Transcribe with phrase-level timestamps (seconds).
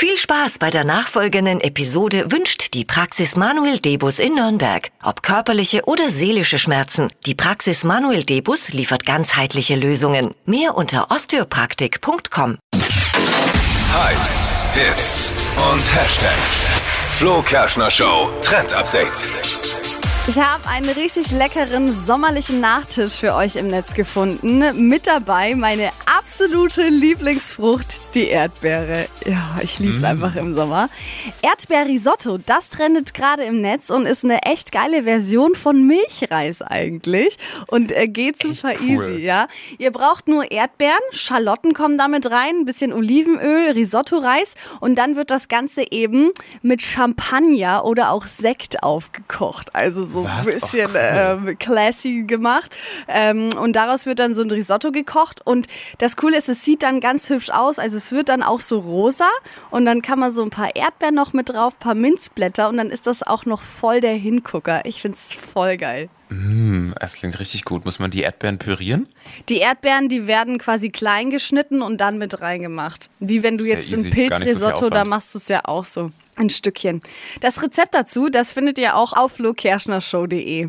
[0.00, 4.92] Viel Spaß bei der nachfolgenden Episode wünscht die Praxis Manuel Debus in Nürnberg.
[5.02, 10.36] Ob körperliche oder seelische Schmerzen, die Praxis Manuel Debus liefert ganzheitliche Lösungen.
[10.46, 12.58] Mehr unter osteopraktik.com.
[13.92, 15.32] Hypes, Hits
[15.68, 16.66] und Hashtags.
[17.16, 19.28] Flo Kerschner Show Trend Update.
[20.28, 24.86] Ich habe einen richtig leckeren sommerlichen Nachtisch für euch im Netz gefunden.
[24.86, 29.06] Mit dabei meine absolute Lieblingsfrucht, die Erdbeere.
[29.26, 30.88] Ja, ich liebe es einfach im Sommer.
[31.42, 37.36] Erdbeerrisotto, das trendet gerade im Netz und ist eine echt geile Version von Milchreis eigentlich.
[37.66, 39.10] Und äh, geht super cool.
[39.10, 39.48] easy, ja.
[39.78, 45.30] Ihr braucht nur Erdbeeren, Schalotten kommen damit rein, ein bisschen Olivenöl, Risotto-Reis und dann wird
[45.30, 46.30] das Ganze eben
[46.62, 49.74] mit Champagner oder auch Sekt aufgekocht.
[49.74, 50.46] Also so ein Was?
[50.46, 52.74] bisschen Ach, ähm, classy gemacht.
[53.06, 55.40] Ähm, und daraus wird dann so ein Risotto gekocht.
[55.44, 55.66] Und
[55.98, 57.78] das Coole ist, es sieht dann ganz hübsch aus.
[57.78, 59.28] Also es wird dann auch so rosa.
[59.70, 62.68] Und dann kann man so ein paar Erdbeeren noch mit drauf, ein paar Minzblätter.
[62.68, 64.84] Und dann ist das auch noch voll der Hingucker.
[64.86, 66.08] Ich find's voll geil.
[66.28, 67.84] Hm, das klingt richtig gut.
[67.84, 69.08] Muss man die Erdbeeren pürieren?
[69.48, 73.10] Die Erdbeeren, die werden quasi klein geschnitten und dann mit reingemacht.
[73.18, 75.84] Wie wenn du Sehr jetzt ein nicht so Pilzrisotto, da machst du es ja auch
[75.84, 76.10] so.
[76.36, 77.00] Ein Stückchen.
[77.40, 80.68] Das Rezept dazu, das findet ihr auch auf flokerschnershow.de.